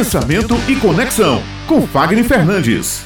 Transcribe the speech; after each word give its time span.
Pensamento 0.00 0.54
e 0.66 0.76
Conexão, 0.76 1.42
com 1.68 1.86
Fagner 1.86 2.24
Fernandes. 2.24 3.04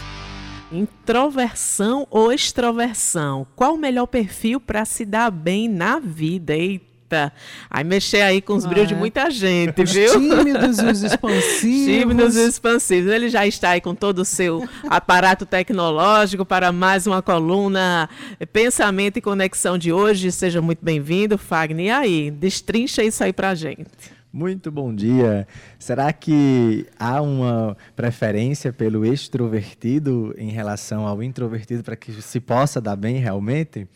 Introversão 0.71 2.07
ou 2.09 2.33
extroversão? 2.33 3.45
Qual 3.57 3.75
o 3.75 3.77
melhor 3.77 4.07
perfil 4.07 4.61
para 4.61 4.85
se 4.85 5.05
dar 5.05 5.29
bem 5.29 5.69
na 5.69 5.99
vida? 5.99 6.55
Eita! 6.55 7.33
Aí 7.69 7.83
mexer 7.83 8.21
aí 8.21 8.41
com 8.41 8.55
os 8.55 8.65
ah, 8.65 8.69
brilhos 8.69 8.87
de 8.87 8.95
muita 8.95 9.29
gente, 9.29 9.83
viu? 9.83 10.13
Tímidos 10.13 10.79
e 10.79 10.85
os 10.85 11.03
expansivos. 11.03 11.99
Tímidos 11.99 12.37
e 12.37 12.47
expansivos. 12.47 13.11
Ele 13.11 13.29
já 13.29 13.45
está 13.45 13.71
aí 13.71 13.81
com 13.81 13.93
todo 13.93 14.21
o 14.21 14.25
seu 14.25 14.63
aparato 14.89 15.45
tecnológico 15.45 16.45
para 16.45 16.71
mais 16.71 17.09
uma 17.09 17.21
coluna 17.21 18.09
Pensamento 18.53 19.17
e 19.17 19.21
Conexão 19.21 19.77
de 19.77 19.93
hoje. 19.93 20.31
Seja 20.31 20.63
muito 20.63 20.85
bem-vindo, 20.85 21.37
Fagner. 21.37 21.87
E 21.87 21.91
aí, 21.91 22.31
destrincha 22.31 23.03
isso 23.03 23.25
aí 23.25 23.33
para 23.33 23.53
gente. 23.57 24.15
Muito 24.35 24.69
bom 24.69 24.93
dia. 24.93 25.47
Será 25.79 26.13
que 26.13 26.89
há 26.99 27.23
uma 27.23 27.77
preferência 27.95 28.73
pelo 28.73 29.07
extrovertido 29.07 30.35
em 30.37 30.51
relação 30.51 31.07
ao 31.07 31.23
introvertido 31.23 31.85
para 31.85 31.95
que 31.95 32.21
se 32.21 32.41
possa 32.41 32.81
dar 32.81 32.97
bem 32.97 33.19
realmente? 33.19 33.87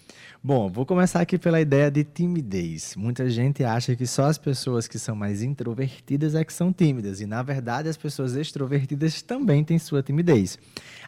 Bom, 0.40 0.70
vou 0.70 0.86
começar 0.86 1.20
aqui 1.20 1.36
pela 1.36 1.60
ideia 1.60 1.90
de 1.90 2.04
timidez. 2.04 2.94
Muita 2.96 3.28
gente 3.28 3.64
acha 3.64 3.96
que 3.96 4.06
só 4.06 4.26
as 4.26 4.38
pessoas 4.38 4.86
que 4.86 4.96
são 4.96 5.16
mais 5.16 5.42
introvertidas 5.42 6.36
é 6.36 6.44
que 6.44 6.52
são 6.52 6.72
tímidas, 6.72 7.20
e 7.20 7.26
na 7.26 7.42
verdade 7.42 7.88
as 7.88 7.96
pessoas 7.96 8.36
extrovertidas 8.36 9.20
também 9.20 9.64
têm 9.64 9.76
sua 9.76 10.04
timidez. 10.04 10.56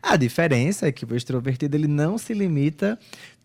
A 0.03 0.17
diferença 0.17 0.89
é 0.89 0.93
que 0.93 1.05
o 1.05 1.15
extrovertido 1.15 1.77
ele 1.77 1.87
não 1.87 2.19
se 2.19 2.35
limita 2.35 2.99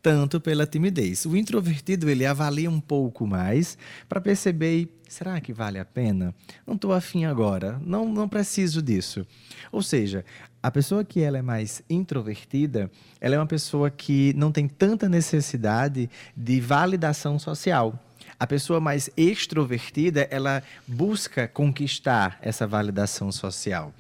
tanto 0.06 0.40
pela 0.40 0.68
timidez. 0.68 1.26
O 1.26 1.36
introvertido 1.36 2.08
ele 2.08 2.28
avalia 2.28 2.70
um 2.70 2.80
pouco 2.80 3.26
mais 3.26 3.76
para 4.08 4.22
perceber 4.22 4.88
será 5.10 5.42
que 5.42 5.52
vale 5.52 5.80
a 5.80 5.84
pena? 5.84 6.32
Não 6.64 6.76
estou 6.76 6.94
afim 6.94 7.26
agora, 7.26 7.82
não, 7.84 8.08
não 8.08 8.30
preciso 8.30 8.84
disso. 8.84 9.26
Ou 9.72 9.82
seja, 9.82 10.24
a 10.62 10.70
pessoa 10.70 11.04
que 11.04 11.22
ela 11.22 11.40
é 11.40 11.42
mais 11.42 11.82
introvertida, 11.90 12.92
ela 13.20 13.34
é 13.34 13.40
uma 13.40 13.48
pessoa 13.48 13.90
que 13.90 14.32
não 14.38 14.52
tem 14.52 14.68
tanta 14.68 15.10
necessidade 15.10 16.08
de 16.38 16.62
validação 16.62 17.40
social. 17.40 18.00
A 18.40 18.46
pessoa 18.46 18.80
mais 18.80 19.10
extrovertida, 19.18 20.28
ela 20.30 20.62
busca 20.88 21.48
conquistar 21.48 22.38
essa 22.44 22.68
validação 22.68 23.32
social. 23.32 23.92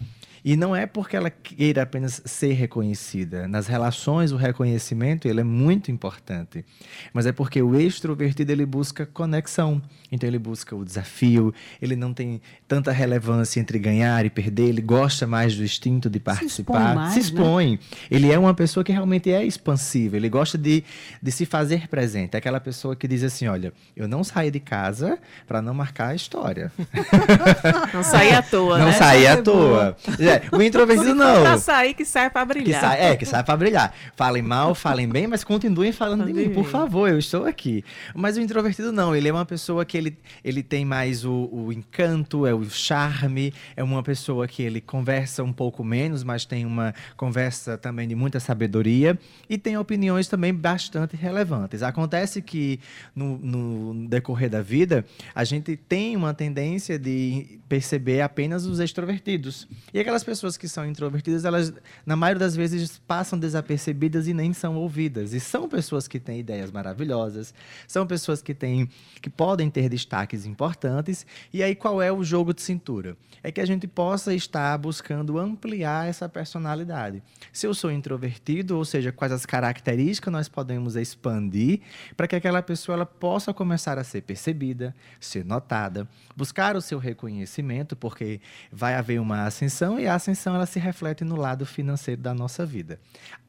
E 0.45 0.55
não 0.55 0.75
é 0.75 0.85
porque 0.85 1.17
ela 1.17 1.31
queira 1.31 1.81
apenas 1.81 2.21
ser 2.23 2.53
reconhecida. 2.53 3.47
Nas 3.47 3.65
relações, 3.65 4.31
o 4.31 4.35
reconhecimento 4.35 5.27
ele 5.27 5.41
é 5.41 5.43
muito 5.43 5.89
importante. 5.89 6.63
Mas 7.11 7.25
é 7.25 7.31
porque 7.31 7.59
o 7.63 7.75
extrovertido 7.75 8.51
ele 8.51 8.63
busca 8.63 9.07
conexão. 9.07 9.81
Então 10.11 10.29
ele 10.29 10.37
busca 10.37 10.75
o 10.75 10.85
desafio, 10.85 11.53
ele 11.81 11.95
não 11.95 12.13
tem 12.13 12.39
tanta 12.67 12.91
relevância 12.91 13.59
entre 13.59 13.79
ganhar 13.79 14.25
e 14.25 14.29
perder, 14.29 14.69
ele 14.69 14.81
gosta 14.81 15.25
mais 15.25 15.55
do 15.55 15.63
instinto 15.63 16.09
de 16.09 16.19
participar. 16.19 16.49
Se 16.49 16.61
expõe. 16.61 16.95
Mais, 16.95 17.13
se 17.13 17.19
né? 17.19 17.25
expõe. 17.25 17.71
Né? 17.71 17.79
Ele 18.11 18.31
é 18.31 18.37
uma 18.37 18.53
pessoa 18.53 18.83
que 18.83 18.91
realmente 18.91 19.31
é 19.31 19.43
expansiva, 19.43 20.15
ele 20.15 20.29
gosta 20.29 20.57
de, 20.57 20.83
de 21.21 21.31
se 21.31 21.45
fazer 21.45 21.87
presente. 21.87 22.35
É 22.35 22.37
aquela 22.37 22.59
pessoa 22.59 22.95
que 22.95 23.07
diz 23.07 23.23
assim: 23.23 23.47
olha, 23.47 23.73
eu 23.95 24.07
não 24.07 24.23
saí 24.23 24.51
de 24.51 24.59
casa 24.59 25.17
para 25.47 25.61
não 25.61 25.73
marcar 25.73 26.09
a 26.09 26.15
história. 26.15 26.71
Não 27.93 28.03
saí 28.03 28.31
à 28.31 28.41
toa. 28.41 28.77
Não 28.77 28.85
né? 28.87 28.91
saí 28.93 29.27
à 29.27 29.41
toa. 29.41 29.95
É, 30.19 30.34
o 30.51 30.61
introvertido 30.61 31.15
não. 31.15 31.41
Pra 31.41 31.57
sair 31.57 31.93
que 31.93 32.05
sai 32.05 32.29
para 32.29 32.45
brilhar. 32.45 32.81
Que 32.81 32.87
sai, 32.87 33.01
é, 33.01 33.15
que 33.15 33.25
sai 33.25 33.43
para 33.43 33.57
brilhar. 33.57 33.93
Falem 34.15 34.41
mal, 34.41 34.75
falem 34.75 35.07
bem, 35.07 35.27
mas 35.27 35.43
continuem 35.43 35.91
falando 35.91 36.25
de 36.25 36.33
mim, 36.33 36.49
por 36.49 36.65
favor, 36.65 37.09
eu 37.09 37.19
estou 37.19 37.45
aqui. 37.45 37.83
Mas 38.13 38.37
o 38.37 38.41
introvertido 38.41 38.91
não, 38.91 39.15
ele 39.15 39.27
é 39.27 39.33
uma 39.33 39.45
pessoa 39.45 39.85
que 39.85 39.97
ele, 39.97 40.17
ele 40.43 40.63
tem 40.63 40.85
mais 40.85 41.25
o, 41.25 41.49
o 41.51 41.73
encanto, 41.73 42.45
é 42.45 42.53
o 42.53 42.63
charme, 42.69 43.53
é 43.75 43.83
uma 43.83 44.03
pessoa 44.03 44.47
que 44.47 44.61
ele 44.61 44.81
conversa 44.81 45.43
um 45.43 45.53
pouco 45.53 45.83
menos, 45.83 46.23
mas 46.23 46.45
tem 46.45 46.65
uma 46.65 46.93
conversa 47.15 47.77
também 47.77 48.07
de 48.07 48.15
muita 48.15 48.39
sabedoria 48.39 49.17
e 49.49 49.57
tem 49.57 49.77
opiniões 49.77 50.27
também 50.27 50.53
bastante 50.53 51.15
relevantes. 51.15 51.83
Acontece 51.83 52.41
que 52.41 52.79
no, 53.15 53.37
no 53.37 54.07
decorrer 54.07 54.49
da 54.49 54.61
vida, 54.61 55.05
a 55.33 55.43
gente 55.43 55.75
tem 55.75 56.15
uma 56.15 56.33
tendência 56.33 56.97
de 56.97 57.59
perceber 57.67 58.21
apenas 58.21 58.65
os 58.65 58.79
extrovertidos. 58.79 59.67
E 59.93 59.99
aquelas 59.99 60.23
pessoas 60.25 60.57
que 60.57 60.67
são 60.67 60.85
introvertidas, 60.85 61.45
elas, 61.45 61.71
na 62.05 62.15
maioria 62.15 62.39
das 62.39 62.55
vezes, 62.55 62.97
passam 63.07 63.37
desapercebidas 63.37 64.27
e 64.27 64.33
nem 64.33 64.51
são 64.51 64.75
ouvidas. 64.75 65.31
E 65.31 65.39
são 65.39 65.69
pessoas 65.69 66.07
que 66.07 66.19
têm 66.19 66.39
ideias 66.39 66.71
maravilhosas, 66.71 67.53
são 67.87 68.05
pessoas 68.05 68.41
que 68.41 68.53
têm, 68.53 68.89
que 69.21 69.29
podem 69.29 69.69
ter 69.69 69.87
destaques 69.87 70.45
importantes. 70.45 71.25
E 71.53 71.61
aí, 71.61 71.75
qual 71.75 72.01
é 72.01 72.11
o 72.11 72.23
jogo 72.23 72.53
de 72.53 72.61
cintura? 72.61 73.15
É 73.43 73.51
que 73.51 73.61
a 73.61 73.65
gente 73.65 73.87
possa 73.87 74.33
estar 74.33 74.77
buscando 74.77 75.37
ampliar 75.37 76.09
essa 76.09 76.27
personalidade. 76.27 77.21
Se 77.53 77.67
eu 77.67 77.73
sou 77.73 77.91
introvertido, 77.91 78.75
ou 78.75 78.83
seja, 78.83 79.11
quais 79.11 79.31
as 79.31 79.45
características 79.45 80.33
nós 80.33 80.49
podemos 80.49 80.95
expandir 80.95 81.81
para 82.17 82.27
que 82.27 82.35
aquela 82.35 82.61
pessoa 82.61 82.95
ela 82.95 83.05
possa 83.05 83.53
começar 83.53 83.99
a 83.99 84.03
ser 84.03 84.21
percebida, 84.21 84.95
ser 85.19 85.45
notada, 85.45 86.07
buscar 86.35 86.75
o 86.75 86.81
seu 86.81 86.97
reconhecimento, 86.97 87.95
porque 87.95 88.41
vai 88.71 88.95
haver 88.95 89.21
uma 89.21 89.45
ascensão 89.45 89.99
e 89.99 90.07
a 90.07 90.14
ascensão 90.15 90.55
ela 90.55 90.65
se 90.65 90.79
reflete 90.79 91.23
no 91.23 91.35
lado 91.35 91.65
financeiro 91.65 92.21
da 92.21 92.33
nossa 92.33 92.65
vida. 92.65 92.99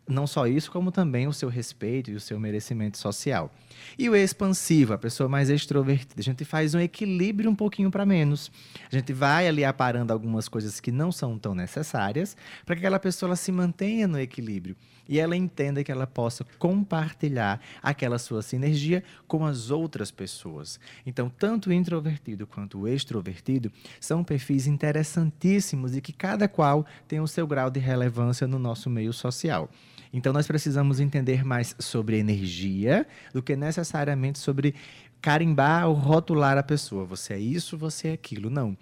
Não 0.08 0.26
só 0.26 0.46
isso, 0.46 0.70
como 0.70 0.92
também 0.92 1.26
o 1.26 1.32
seu 1.32 1.48
respeito 1.48 2.10
e 2.10 2.14
o 2.14 2.20
seu 2.20 2.38
merecimento 2.38 2.96
social. 2.96 3.52
E 3.98 4.08
o 4.08 4.14
expansivo, 4.14 4.92
a 4.92 4.98
pessoa 4.98 5.28
mais 5.28 5.50
extrovertida, 5.50 6.20
a 6.20 6.22
gente 6.22 6.44
faz 6.44 6.74
um 6.74 6.80
equilíbrio 6.80 7.50
um 7.50 7.56
pouquinho 7.56 7.90
para 7.90 8.06
menos. 8.06 8.50
A 8.90 8.94
gente 8.94 9.12
vai 9.12 9.48
ali 9.48 9.64
aparando 9.64 10.12
algumas 10.12 10.48
coisas 10.48 10.78
que 10.78 10.92
não 10.92 11.10
são 11.10 11.36
tão 11.36 11.54
necessárias 11.54 12.36
para 12.64 12.76
que 12.76 12.80
aquela 12.80 13.00
pessoa 13.00 13.34
se 13.34 13.50
mantenha 13.50 14.06
no 14.06 14.20
equilíbrio 14.20 14.76
e 15.08 15.18
ela 15.18 15.36
entenda 15.36 15.84
que 15.84 15.92
ela 15.92 16.06
possa 16.06 16.44
compartilhar 16.58 17.60
aquela 17.82 18.18
sua 18.18 18.42
sinergia 18.42 19.02
com 19.26 19.44
as 19.44 19.70
outras 19.70 20.10
pessoas. 20.10 20.80
Então, 21.04 21.30
tanto 21.30 21.70
o 21.70 21.72
introvertido 21.72 22.46
quanto 22.46 22.80
o 22.80 22.88
extrovertido 22.88 23.70
são 24.00 24.24
perfis 24.24 24.66
interessantíssimos 24.66 25.96
e 25.96 26.00
que 26.00 26.12
cada 26.12 26.48
qual 26.48 26.84
tem 27.06 27.20
o 27.20 27.28
seu 27.28 27.46
grau 27.46 27.70
de 27.70 27.80
relevância 27.80 28.46
no 28.46 28.58
nosso 28.58 28.90
meio 28.90 29.12
social. 29.12 29.70
Então, 30.16 30.32
nós 30.32 30.46
precisamos 30.46 30.98
entender 30.98 31.44
mais 31.44 31.76
sobre 31.78 32.18
energia 32.18 33.06
do 33.34 33.42
que 33.42 33.54
necessariamente 33.54 34.38
sobre 34.38 34.74
carimbar 35.20 35.86
ou 35.86 35.94
rotular 35.94 36.56
a 36.56 36.62
pessoa. 36.62 37.04
Você 37.04 37.34
é 37.34 37.38
isso, 37.38 37.76
você 37.76 38.08
é 38.08 38.12
aquilo. 38.12 38.48
Não 38.48 38.76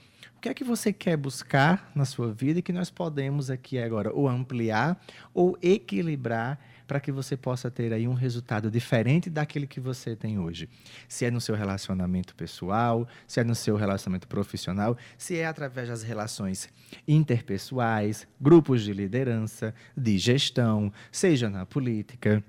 que 0.45 0.50
é 0.50 0.53
que 0.53 0.62
você 0.62 0.93
quer 0.93 1.17
buscar 1.17 1.91
na 1.95 2.05
sua 2.05 2.31
vida 2.31 2.59
e 2.59 2.62
que 2.62 2.71
nós 2.71 2.91
podemos 2.91 3.49
aqui 3.49 3.78
agora 3.78 4.12
ou 4.12 4.28
ampliar 4.28 5.03
ou 5.33 5.56
equilibrar 5.62 6.61
para 6.87 7.00
que 7.00 7.11
você 7.11 7.37
possa 7.37 7.71
ter 7.71 7.93
aí 7.93 8.06
um 8.06 8.15
resultado 8.15 8.71
diferente 8.71 9.31
daquele 9.31 9.67
que 9.67 9.81
você 9.81 10.15
tem 10.15 10.39
hoje. 10.39 10.69
Se 11.09 11.25
é 11.25 11.31
no 11.31 11.41
seu 11.41 11.55
relacionamento 11.55 12.34
pessoal, 12.34 13.06
se 13.27 13.41
é 13.41 13.45
no 13.45 13.55
seu 13.55 13.77
relacionamento 13.77 14.28
profissional, 14.28 14.97
se 15.17 15.37
é 15.39 15.47
através 15.47 15.89
das 15.89 16.03
relações 16.03 16.69
interpessoais, 17.06 18.27
grupos 18.41 18.83
de 18.83 18.93
liderança, 18.93 19.75
de 19.97 20.19
gestão, 20.19 20.93
seja 21.11 21.49
na 21.49 21.65
política, 21.65 22.43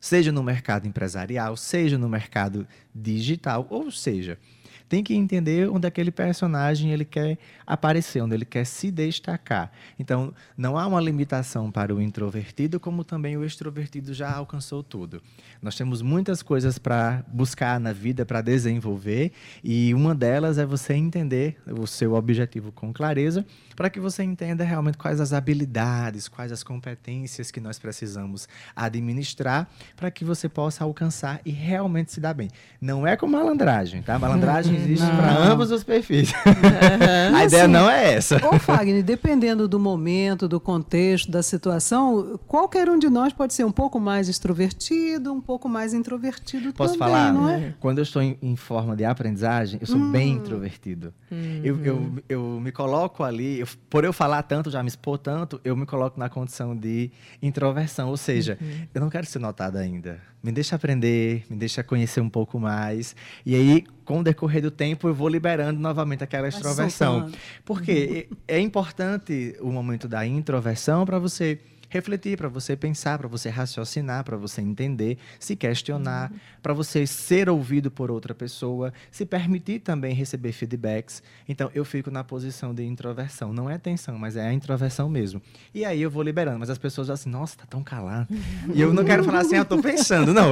seja 0.00 0.32
no 0.32 0.42
mercado 0.42 0.86
empresarial, 0.86 1.56
seja 1.56 1.98
no 1.98 2.08
mercado 2.08 2.66
digital, 2.94 3.66
ou 3.68 3.90
seja, 3.90 4.38
tem 4.88 5.04
que 5.04 5.14
entender 5.14 5.68
onde 5.68 5.86
aquele 5.86 6.10
personagem 6.10 6.90
ele 6.92 7.04
quer 7.04 7.38
aparecer, 7.66 8.22
onde 8.22 8.34
ele 8.34 8.44
quer 8.44 8.64
se 8.64 8.90
destacar. 8.90 9.70
Então, 9.98 10.32
não 10.56 10.78
há 10.78 10.86
uma 10.86 11.00
limitação 11.00 11.70
para 11.70 11.94
o 11.94 12.00
introvertido, 12.00 12.80
como 12.80 13.04
também 13.04 13.36
o 13.36 13.44
extrovertido 13.44 14.14
já 14.14 14.32
alcançou 14.32 14.82
tudo. 14.82 15.22
Nós 15.60 15.76
temos 15.76 16.00
muitas 16.00 16.42
coisas 16.42 16.78
para 16.78 17.22
buscar 17.28 17.78
na 17.78 17.92
vida, 17.92 18.24
para 18.24 18.40
desenvolver, 18.40 19.32
e 19.62 19.92
uma 19.92 20.14
delas 20.14 20.56
é 20.56 20.64
você 20.64 20.94
entender 20.94 21.58
o 21.66 21.86
seu 21.86 22.14
objetivo 22.14 22.72
com 22.72 22.92
clareza, 22.92 23.44
para 23.76 23.90
que 23.90 24.00
você 24.00 24.22
entenda 24.22 24.64
realmente 24.64 24.96
quais 24.96 25.20
as 25.20 25.32
habilidades, 25.32 26.28
quais 26.28 26.50
as 26.50 26.62
competências 26.62 27.50
que 27.50 27.60
nós 27.60 27.78
precisamos 27.78 28.48
administrar 28.74 29.68
para 29.96 30.10
que 30.10 30.24
você 30.24 30.48
possa 30.48 30.84
alcançar 30.84 31.40
e 31.44 31.50
realmente 31.50 32.12
se 32.12 32.20
dar 32.20 32.34
bem. 32.34 32.48
Não 32.80 33.06
é 33.06 33.16
com 33.16 33.26
malandragem, 33.26 34.02
tá? 34.02 34.18
Malandragem 34.18 34.77
existe 34.78 35.06
para 35.06 35.36
ambos 35.38 35.70
os 35.70 35.84
perfis. 35.84 36.32
Uhum. 36.48 37.36
a 37.36 37.44
ideia 37.44 37.64
assim, 37.64 37.72
não 37.72 37.88
é 37.88 38.14
essa. 38.14 38.36
Ô, 38.48 38.58
Fagner, 38.58 39.02
dependendo 39.02 39.68
do 39.68 39.78
momento, 39.78 40.48
do 40.48 40.58
contexto, 40.58 41.30
da 41.30 41.42
situação, 41.42 42.38
qualquer 42.46 42.88
um 42.88 42.98
de 42.98 43.08
nós 43.08 43.32
pode 43.32 43.54
ser 43.54 43.64
um 43.64 43.70
pouco 43.70 44.00
mais 44.00 44.28
extrovertido, 44.28 45.32
um 45.32 45.40
pouco 45.40 45.68
mais 45.68 45.94
introvertido 45.94 46.72
Posso 46.72 46.98
também, 46.98 47.14
falar? 47.14 47.32
não 47.32 47.48
é? 47.48 47.74
Quando 47.80 47.98
eu 47.98 48.02
estou 48.02 48.22
em, 48.22 48.36
em 48.42 48.56
forma 48.56 48.96
de 48.96 49.04
aprendizagem, 49.04 49.78
eu 49.80 49.86
sou 49.86 49.98
hum. 49.98 50.10
bem 50.10 50.32
introvertido. 50.32 51.12
Hum. 51.30 51.60
Eu, 51.62 51.84
eu, 51.84 52.12
eu 52.28 52.42
me 52.60 52.72
coloco 52.72 53.22
ali, 53.22 53.60
eu, 53.60 53.68
por 53.88 54.04
eu 54.04 54.12
falar 54.12 54.42
tanto, 54.42 54.70
já 54.70 54.82
me 54.82 54.88
expor 54.88 55.18
tanto, 55.18 55.60
eu 55.64 55.76
me 55.76 55.86
coloco 55.86 56.18
na 56.18 56.28
condição 56.28 56.74
de 56.74 57.10
introversão. 57.42 58.08
Ou 58.08 58.16
seja, 58.16 58.58
uhum. 58.60 58.86
eu 58.94 59.00
não 59.00 59.10
quero 59.10 59.26
ser 59.26 59.38
notado 59.38 59.76
ainda. 59.76 60.20
Me 60.42 60.52
deixa 60.52 60.76
aprender, 60.76 61.44
me 61.50 61.56
deixa 61.56 61.82
conhecer 61.82 62.20
um 62.20 62.28
pouco 62.28 62.60
mais. 62.60 63.14
E 63.44 63.54
aí, 63.54 63.84
com 64.08 64.20
o 64.20 64.22
decorrer 64.22 64.62
do 64.62 64.70
tempo, 64.70 65.06
eu 65.06 65.12
vou 65.12 65.28
liberando 65.28 65.78
novamente 65.78 66.24
aquela 66.24 66.48
extroversão. 66.48 67.30
Porque 67.62 68.26
é 68.48 68.58
importante 68.58 69.54
o 69.60 69.70
momento 69.70 70.08
da 70.08 70.26
introversão 70.26 71.04
para 71.04 71.18
você 71.18 71.58
refletir, 71.88 72.36
para 72.36 72.48
você 72.48 72.76
pensar, 72.76 73.18
para 73.18 73.28
você 73.28 73.48
raciocinar, 73.48 74.24
para 74.24 74.36
você 74.36 74.60
entender, 74.60 75.18
se 75.38 75.56
questionar, 75.56 76.30
uhum. 76.30 76.38
para 76.62 76.72
você 76.74 77.06
ser 77.06 77.48
ouvido 77.48 77.90
por 77.90 78.10
outra 78.10 78.34
pessoa, 78.34 78.92
se 79.10 79.24
permitir 79.24 79.80
também 79.80 80.14
receber 80.14 80.52
feedbacks. 80.52 81.22
Então, 81.48 81.70
eu 81.74 81.84
fico 81.84 82.10
na 82.10 82.22
posição 82.22 82.74
de 82.74 82.84
introversão. 82.84 83.52
Não 83.52 83.70
é 83.70 83.78
tensão, 83.78 84.18
mas 84.18 84.36
é 84.36 84.46
a 84.46 84.52
introversão 84.52 85.08
mesmo. 85.08 85.40
E 85.74 85.84
aí 85.84 86.02
eu 86.02 86.10
vou 86.10 86.22
liberando, 86.22 86.58
mas 86.58 86.70
as 86.70 86.78
pessoas 86.78 87.10
assim, 87.10 87.30
nossa, 87.30 87.56
tá 87.56 87.64
tão 87.66 87.82
calado. 87.82 88.28
e 88.74 88.80
eu 88.80 88.92
não 88.92 89.04
quero 89.04 89.24
falar 89.24 89.40
assim, 89.40 89.56
eu 89.56 89.64
tô 89.64 89.80
pensando, 89.80 90.34
não. 90.34 90.48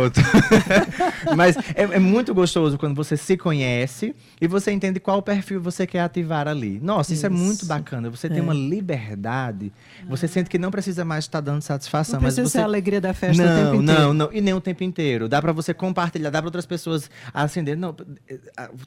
mas 1.37 1.56
é, 1.75 1.83
é 1.83 1.99
muito 1.99 2.35
gostoso 2.35 2.79
quando 2.79 2.94
você 2.94 3.17
se 3.17 3.37
conhece 3.37 4.15
e 4.41 4.47
você 4.47 4.73
entende 4.73 5.00
qual 5.00 5.21
perfil 5.23 5.61
você 5.61 5.87
quer 5.87 6.00
ativar 6.00 6.49
ali. 6.49 6.81
Nossa, 6.81 7.12
isso, 7.12 7.21
isso. 7.21 7.27
é 7.27 7.29
muito 7.29 7.67
bacana. 7.67 8.09
Você 8.11 8.27
é. 8.27 8.31
tem 8.31 8.41
uma 8.41 8.55
liberdade, 8.55 9.73
você 10.09 10.27
sente 10.27 10.49
que 10.49 10.59
não 10.59 10.71
precisa 10.71 11.05
mais 11.05 11.25
está 11.26 11.40
dando 11.40 11.62
satisfação. 11.62 12.14
Não 12.14 12.23
precisa 12.23 12.43
mas 12.43 12.52
você... 12.52 12.58
ser 12.58 12.62
a 12.62 12.64
alegria 12.64 13.00
da 13.00 13.12
festa 13.12 13.44
não, 13.44 13.52
o 13.52 13.64
tempo 13.64 13.82
inteiro. 13.82 14.00
Não, 14.00 14.14
não, 14.14 14.32
e 14.32 14.40
nem 14.40 14.55
o 14.55 14.61
tempo 14.61 14.84
inteiro. 14.84 15.28
Dá 15.28 15.40
para 15.40 15.52
você 15.52 15.75
compartilhar, 15.75 16.31
dá 16.31 16.40
para 16.40 16.49
outras 16.49 16.67
pessoas 16.67 17.11
acender. 17.32 17.76
Não, 17.76 17.94
eh, 18.28 18.38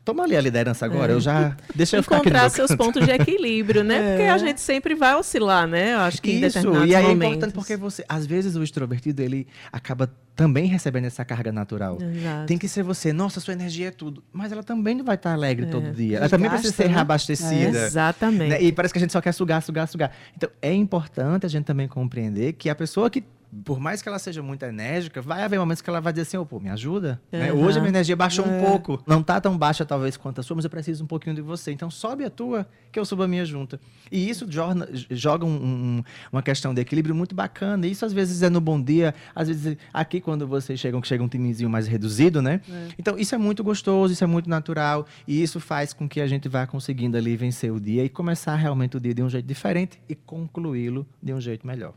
toma 0.03 0.24
ali 0.24 0.36
a 0.36 0.41
liderança 0.41 0.86
agora, 0.86 1.13
é. 1.13 1.15
eu 1.15 1.21
já... 1.21 1.56
Deixa 1.75 1.97
eu 1.97 2.03
ficar 2.03 2.18
Encontrar 2.18 2.50
seus 2.50 2.75
pontos 2.75 3.06
de 3.06 3.12
equilíbrio, 3.12 3.83
né? 3.83 4.00
É. 4.09 4.15
Porque 4.15 4.30
a 4.30 4.38
gente 4.38 4.62
sempre 4.62 4.95
vai 4.95 5.13
oscilar, 5.15 5.68
né? 5.68 5.94
Eu 5.94 6.00
acho 6.00 6.21
que 6.21 6.31
Isso, 6.31 6.57
e 6.86 6.95
aí 6.95 7.03
momentos. 7.03 7.21
é 7.21 7.27
importante 7.27 7.53
porque 7.53 7.75
você... 7.75 8.03
Às 8.07 8.25
vezes 8.25 8.56
o 8.56 8.63
extrovertido, 8.63 9.21
ele 9.21 9.45
acaba 9.71 10.09
também 10.39 10.68
recebendo 10.68 11.03
essa 11.03 11.25
carga 11.25 11.51
natural. 11.51 11.97
Exato. 12.01 12.47
Tem 12.47 12.57
que 12.57 12.69
ser 12.69 12.81
você, 12.81 13.12
nossa, 13.12 13.41
sua 13.41 13.53
energia 13.53 13.89
é 13.89 13.91
tudo. 13.91 14.24
Mas 14.31 14.53
ela 14.53 14.63
também 14.63 14.95
não 14.95 15.03
vai 15.03 15.15
estar 15.15 15.33
alegre 15.33 15.65
é. 15.65 15.69
todo 15.69 15.91
dia. 15.91 16.18
Ela 16.19 16.30
também 16.30 16.50
precisa 16.50 16.71
ser 16.71 16.88
né? 16.88 16.94
reabastecida. 16.94 17.77
É. 17.77 17.86
Exatamente. 17.86 18.50
Né? 18.51 18.62
E 18.62 18.71
parece 18.71 18.94
que 18.94 19.00
a 19.00 19.01
gente 19.01 19.12
só 19.12 19.19
quer 19.19 19.33
sugar, 19.33 19.62
sugar, 19.62 19.86
sugar. 19.86 20.12
Então, 20.38 20.50
é 20.62 20.74
importante 20.74 21.45
a 21.45 21.50
gente 21.50 21.65
também 21.65 21.89
compreender 21.89 22.53
que 22.53 22.69
a 22.69 22.75
pessoa 22.75 23.09
que 23.09 23.21
por 23.66 23.80
mais 23.80 24.01
que 24.01 24.07
ela 24.07 24.19
seja 24.19 24.44
muito 24.44 24.63
enérgica, 24.63 25.22
vai 25.22 25.42
haver 25.42 25.60
momentos 25.60 25.81
que 25.81 25.90
ela 25.90 26.00
vai 26.00 26.13
dizer 26.13 26.24
assim, 26.24 26.38
oh, 26.38 26.46
pô, 26.46 26.60
me 26.60 26.69
ajuda. 26.69 27.19
Uhum. 27.31 27.40
Né? 27.40 27.51
Hoje 27.51 27.78
a 27.78 27.81
minha 27.81 27.90
energia 27.90 28.16
baixou 28.16 28.46
é. 28.46 28.48
um 28.48 28.63
pouco. 28.63 29.01
Não 29.07 29.24
tá 29.24 29.42
tão 29.42 29.57
baixa, 29.57 29.84
talvez, 29.84 30.16
quanto 30.16 30.40
a 30.40 30.44
sua, 30.44 30.56
mas 30.56 30.66
eu 30.66 30.69
preciso 30.69 31.04
um 31.04 31.07
pouquinho 31.07 31.36
de 31.36 31.42
você. 31.42 31.72
Então 31.72 31.90
sobe 31.90 32.24
a 32.24 32.30
tua, 32.30 32.68
que 32.92 33.00
eu 33.00 33.06
subo 33.06 33.24
a 33.24 33.28
minha 33.28 33.44
junta. 33.44 33.80
E 34.12 34.30
isso 34.30 34.46
joga, 34.50 34.88
joga 35.10 35.46
um, 35.46 35.50
um, 35.50 36.04
uma 36.31 36.44
questão 36.44 36.74
de 36.74 36.81
equilíbrio 36.81 37.16
muito 37.16 37.34
bacana. 37.34 37.88
Isso 37.88 38.06
às 38.06 38.13
vezes 38.13 38.44
é 38.44 38.50
no 38.50 38.62
bom 38.62 38.80
dia, 38.80 39.16
às 39.34 39.48
vezes 39.48 39.78
aqui 39.92 40.22
quando 40.22 40.48
vocês 40.48 40.80
chegam, 40.80 41.01
que 41.01 41.07
chega 41.07 41.24
um 41.24 41.28
timezinho 41.28 41.69
mais 41.69 41.88
reduzido, 41.88 42.42
né? 42.42 42.62
É. 42.69 42.88
Então 43.00 43.18
isso 43.18 43.34
é 43.34 43.38
muito 43.38 43.63
gostoso, 43.63 44.13
isso 44.13 44.24
é 44.24 44.28
muito 44.28 44.50
natural. 44.50 45.07
E 45.28 45.42
isso 45.42 45.60
faz 45.60 45.92
com 45.92 46.07
que 46.07 46.22
a 46.22 46.28
gente 46.28 46.48
vá 46.48 46.68
conseguindo 46.68 47.18
ali 47.18 47.36
vencer 47.36 47.72
o 47.72 47.80
dia 47.80 48.04
e 48.06 48.10
começar 48.10 48.56
realmente 48.56 48.96
o 48.96 49.00
dia 49.00 49.13
de 49.13 49.24
um 49.24 49.30
jeito 49.30 49.46
diferente 49.46 50.00
e 50.07 50.13
concluí-lo 50.13 51.06
de 51.22 51.34
um 51.34 51.42
jeito 51.42 51.66
melhor. 51.66 51.94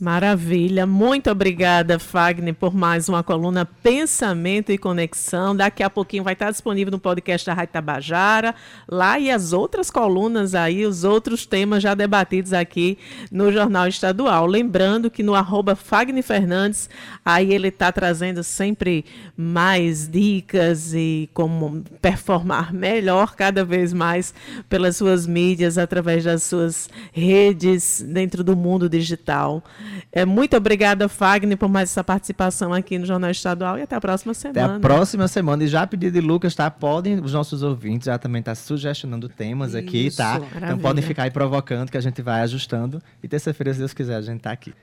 Maravilha. 0.00 0.83
Muito 0.86 1.30
obrigada, 1.30 1.98
Fagner, 1.98 2.54
por 2.54 2.74
mais 2.74 3.08
uma 3.08 3.22
coluna 3.22 3.64
Pensamento 3.64 4.70
e 4.70 4.76
Conexão. 4.76 5.56
Daqui 5.56 5.82
a 5.82 5.88
pouquinho 5.88 6.22
vai 6.22 6.34
estar 6.34 6.50
disponível 6.50 6.90
no 6.90 6.98
podcast 6.98 7.46
da 7.46 7.54
Rádio 7.54 7.72
Tabajara, 7.72 8.54
lá 8.86 9.18
e 9.18 9.30
as 9.30 9.52
outras 9.52 9.90
colunas 9.90 10.54
aí, 10.54 10.84
os 10.84 11.02
outros 11.02 11.46
temas 11.46 11.82
já 11.82 11.94
debatidos 11.94 12.52
aqui 12.52 12.98
no 13.30 13.50
Jornal 13.50 13.88
Estadual. 13.88 14.46
Lembrando 14.46 15.10
que 15.10 15.22
no 15.22 15.34
arroba 15.34 15.74
Fagner 15.74 16.22
Fernandes, 16.22 16.90
aí 17.24 17.52
ele 17.52 17.68
está 17.68 17.90
trazendo 17.90 18.44
sempre 18.44 19.04
mais 19.36 20.08
dicas 20.08 20.92
e 20.94 21.30
como 21.32 21.82
performar 22.02 22.72
melhor 22.74 23.34
cada 23.34 23.64
vez 23.64 23.92
mais 23.92 24.34
pelas 24.68 24.96
suas 24.96 25.26
mídias, 25.26 25.78
através 25.78 26.24
das 26.24 26.42
suas 26.42 26.90
redes 27.12 28.04
dentro 28.06 28.44
do 28.44 28.54
mundo 28.54 28.88
digital. 28.88 29.64
É, 30.12 30.24
muito 30.24 30.56
obrigada 30.56 30.73
Obrigada, 30.74 31.08
Fagner, 31.08 31.56
por 31.56 31.68
mais 31.68 31.88
essa 31.88 32.02
participação 32.02 32.72
aqui 32.72 32.98
no 32.98 33.06
Jornal 33.06 33.30
Estadual 33.30 33.78
e 33.78 33.82
até 33.82 33.94
a 33.94 34.00
próxima 34.00 34.34
semana. 34.34 34.66
Até 34.66 34.76
a 34.76 34.80
próxima 34.80 35.28
semana. 35.28 35.62
E 35.62 35.68
já 35.68 35.86
pedi 35.86 36.10
de 36.10 36.20
Lucas, 36.20 36.52
tá? 36.52 36.68
Podem, 36.68 37.20
os 37.20 37.32
nossos 37.32 37.62
ouvintes 37.62 38.06
já 38.06 38.18
também 38.18 38.42
tá 38.42 38.56
sugestionando 38.56 39.28
temas 39.28 39.68
Isso, 39.68 39.78
aqui, 39.78 40.10
tá? 40.10 40.40
Maravilha. 40.40 40.66
Então 40.66 40.78
podem 40.78 41.04
ficar 41.04 41.22
aí 41.22 41.30
provocando 41.30 41.90
que 41.90 41.96
a 41.96 42.00
gente 42.00 42.20
vai 42.22 42.40
ajustando. 42.40 43.00
E 43.22 43.28
terça-feira, 43.28 43.72
se 43.72 43.78
Deus 43.78 43.94
quiser, 43.94 44.16
a 44.16 44.20
gente 44.20 44.40
tá 44.40 44.50
aqui. 44.50 44.74